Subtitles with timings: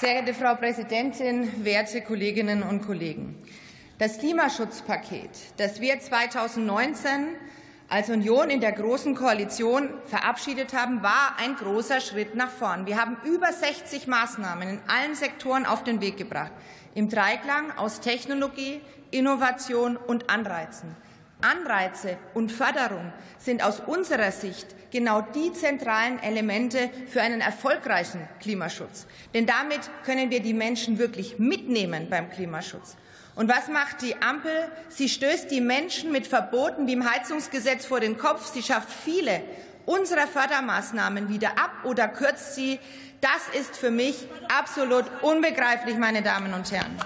[0.00, 3.36] Sehr geehrte Frau Präsidentin, werte Kolleginnen und Kollegen!
[3.98, 5.28] Das Klimaschutzpaket,
[5.58, 7.36] das wir 2019
[7.90, 12.86] als Union in der Großen Koalition verabschiedet haben, war ein großer Schritt nach vorn.
[12.86, 16.52] Wir haben über 60 Maßnahmen in allen Sektoren auf den Weg gebracht,
[16.94, 18.80] im Dreiklang aus Technologie,
[19.10, 20.96] Innovation und Anreizen.
[21.42, 29.06] Anreize und Förderung sind aus unserer Sicht genau die zentralen Elemente für einen erfolgreichen Klimaschutz.
[29.34, 32.96] Denn damit können wir die Menschen wirklich mitnehmen beim Klimaschutz.
[33.36, 34.52] Und was macht die Ampel?
[34.88, 38.52] Sie stößt die Menschen mit Verboten wie im Heizungsgesetz vor den Kopf.
[38.52, 39.42] Sie schafft viele
[39.86, 42.78] unserer Fördermaßnahmen wieder ab oder kürzt sie.
[43.20, 46.96] Das ist für mich absolut unbegreiflich, meine Damen und Herren.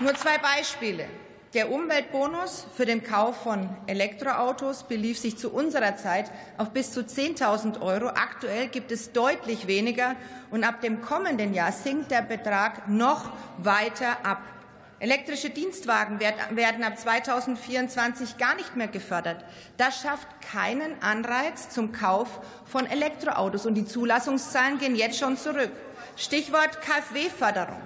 [0.00, 1.04] Nur zwei Beispiele.
[1.52, 7.00] Der Umweltbonus für den Kauf von Elektroautos belief sich zu unserer Zeit auf bis zu
[7.00, 8.06] 10.000 Euro.
[8.06, 10.16] Aktuell gibt es deutlich weniger,
[10.50, 14.40] und ab dem kommenden Jahr sinkt der Betrag noch weiter ab.
[15.00, 19.44] Elektrische Dienstwagen werden ab 2024 gar nicht mehr gefördert.
[19.76, 25.72] Das schafft keinen Anreiz zum Kauf von Elektroautos, und die Zulassungszahlen gehen jetzt schon zurück.
[26.16, 27.82] Stichwort KfW-Förderung.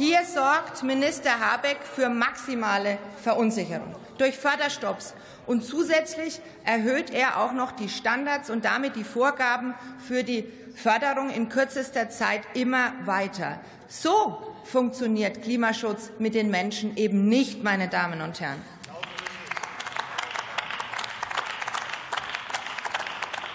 [0.00, 5.12] Hier sorgt Minister Habeck für maximale Verunsicherung durch Förderstopps.
[5.46, 9.74] Und zusätzlich erhöht er auch noch die Standards und damit die Vorgaben
[10.08, 13.60] für die Förderung in kürzester Zeit immer weiter.
[13.88, 18.62] So funktioniert Klimaschutz mit den Menschen eben nicht, meine Damen und Herren.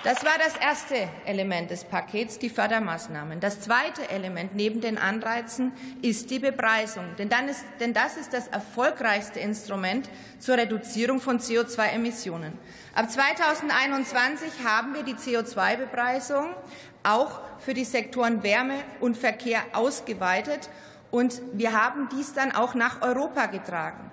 [0.06, 3.40] Das war das erste Element des Pakets, die Fördermaßnahmen.
[3.40, 5.72] Das zweite Element neben den Anreizen
[6.04, 7.06] ist die Bepreisung.
[7.18, 12.54] Denn, ist, denn das ist das erfolgreichste Instrument zur Reduzierung von CO2-Emissionen.
[12.94, 16.54] Ab 2021 haben wir die CO2-Bepreisung
[17.02, 20.70] auch für die Sektoren Wärme und Verkehr ausgeweitet.
[21.10, 24.12] Und wir haben dies dann auch nach Europa getragen.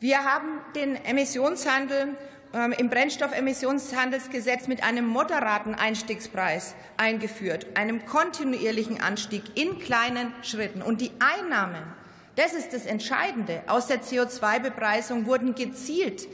[0.00, 2.16] Wir haben den Emissionshandel
[2.52, 10.80] im Brennstoffemissionshandelsgesetz mit einem moderaten Einstiegspreis eingeführt, einem kontinuierlichen Anstieg in kleinen Schritten.
[10.80, 11.82] Und die Einnahmen,
[12.36, 16.26] das ist das Entscheidende, aus der CO2-Bepreisung wurden gezielt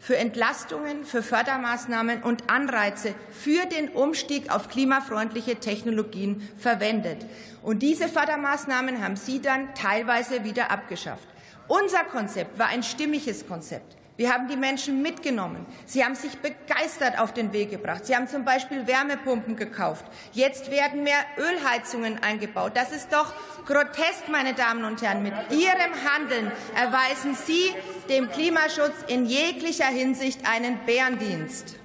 [0.00, 7.26] für Entlastungen, für Fördermaßnahmen und Anreize für den Umstieg auf klimafreundliche Technologien verwendet.
[7.62, 11.28] Und diese Fördermaßnahmen haben Sie dann teilweise wieder abgeschafft.
[11.68, 13.99] Unser Konzept war ein stimmiges Konzept.
[14.20, 15.64] Wir haben die Menschen mitgenommen.
[15.86, 18.04] Sie haben sich begeistert auf den Weg gebracht.
[18.04, 20.04] Sie haben zum Beispiel Wärmepumpen gekauft.
[20.34, 22.72] Jetzt werden mehr Ölheizungen eingebaut.
[22.74, 23.32] Das ist doch
[23.64, 25.22] grotesk, meine Damen und Herren.
[25.22, 27.74] Mit Ihrem Handeln erweisen Sie
[28.10, 31.76] dem Klimaschutz in jeglicher Hinsicht einen Bärendienst.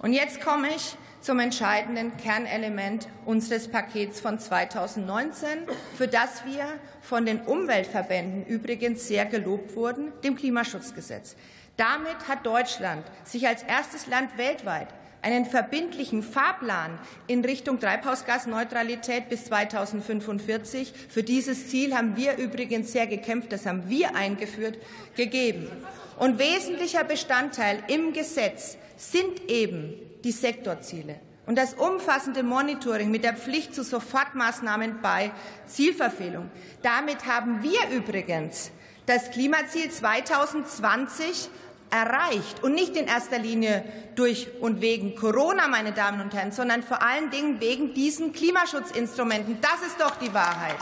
[0.00, 5.48] Und jetzt komme ich zum entscheidenden Kernelement unseres Pakets von 2019,
[5.96, 6.66] für das wir
[7.00, 11.36] von den Umweltverbänden übrigens sehr gelobt wurden, dem Klimaschutzgesetz.
[11.76, 14.88] Damit hat Deutschland sich als erstes Land weltweit
[15.22, 20.92] einen verbindlichen Fahrplan in Richtung Treibhausgasneutralität bis 2045.
[21.08, 24.78] Für dieses Ziel haben wir übrigens sehr gekämpft, das haben wir eingeführt,
[25.14, 25.70] gegeben.
[26.18, 29.94] Und wesentlicher Bestandteil im Gesetz sind eben
[30.24, 35.32] die Sektorziele und das umfassende Monitoring mit der Pflicht zu Sofortmaßnahmen bei
[35.66, 36.50] Zielverfehlung.
[36.82, 38.70] Damit haben wir übrigens
[39.06, 41.48] das Klimaziel 2020
[41.90, 43.84] erreicht und nicht in erster Linie
[44.14, 49.58] durch und wegen Corona, meine Damen und Herren, sondern vor allen Dingen wegen diesen Klimaschutzinstrumenten.
[49.60, 50.76] Das ist doch die Wahrheit.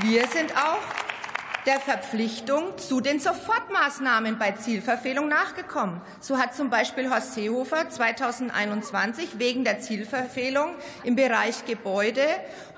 [0.00, 1.01] Wir sind auch
[1.66, 6.00] der Verpflichtung zu den Sofortmaßnahmen bei Zielverfehlung nachgekommen.
[6.20, 10.74] So hat zum Beispiel Horst Seehofer 2021 wegen der Zielverfehlung
[11.04, 12.26] im Bereich Gebäude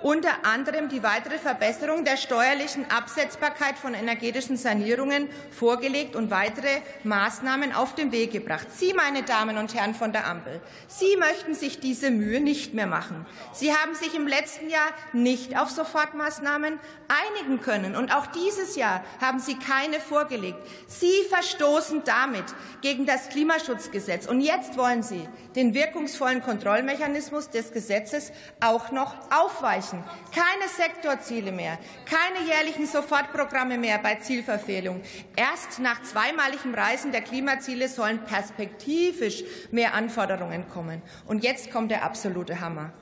[0.05, 7.73] unter anderem die weitere Verbesserung der steuerlichen Absetzbarkeit von energetischen Sanierungen vorgelegt und weitere Maßnahmen
[7.75, 8.67] auf den Weg gebracht.
[8.71, 12.87] Sie, meine Damen und Herren von der Ampel, Sie möchten sich diese Mühe nicht mehr
[12.87, 13.25] machen.
[13.55, 16.79] Sie haben sich im letzten Jahr nicht auf Sofortmaßnahmen
[17.09, 17.97] einigen können.
[17.97, 20.59] Und auch dieses Jahr haben Sie keine vorgelegt.
[20.87, 22.45] Sie verstoßen damit
[22.81, 24.27] gegen das Klimaschutzgesetz.
[24.27, 30.03] Und jetzt wollen Sie den wirkungsvollen Kontrollmechanismus des Gesetzes auch noch aufweichen.
[30.35, 35.03] Keine Sektorziele mehr, keine jährlichen Sofortprogramme mehr bei Zielverfehlung.
[35.37, 41.03] Erst nach zweimaligem Reisen der Klimaziele sollen perspektivisch mehr Anforderungen kommen.
[41.27, 42.93] Und jetzt kommt der absolute Hammer.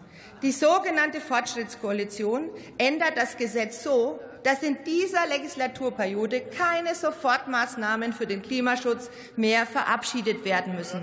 [0.42, 8.42] Die sogenannte Fortschrittskoalition ändert das Gesetz so, dass in dieser Legislaturperiode keine Sofortmaßnahmen für den
[8.42, 11.02] Klimaschutz mehr verabschiedet werden müssen.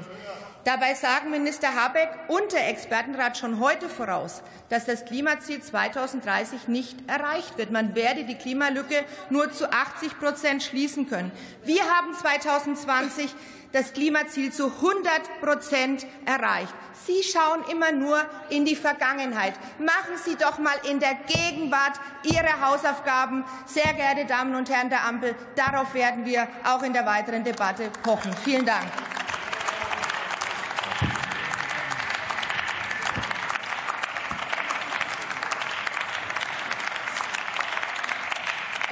[0.65, 6.97] Dabei sagen Minister Habeck und der Expertenrat schon heute voraus, dass das Klimaziel 2030 nicht
[7.09, 7.71] erreicht wird.
[7.71, 11.31] Man werde die Klimalücke nur zu 80 Prozent schließen können.
[11.63, 13.33] Wir haben 2020
[13.71, 16.73] das Klimaziel zu 100 Prozent erreicht.
[17.06, 18.19] Sie schauen immer nur
[18.50, 19.53] in die Vergangenheit.
[19.79, 23.45] Machen Sie doch mal in der Gegenwart Ihre Hausaufgaben.
[23.65, 27.89] Sehr geehrte Damen und Herren der Ampel, darauf werden wir auch in der weiteren Debatte
[28.03, 28.33] pochen.
[28.44, 28.88] Vielen Dank.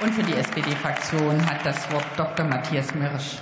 [0.00, 2.46] Und für die SPD-Fraktion hat das Wort Dr.
[2.46, 3.38] Matthias Mirsch.